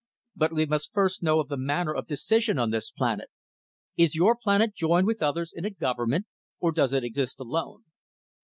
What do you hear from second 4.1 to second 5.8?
your planet joined with others in a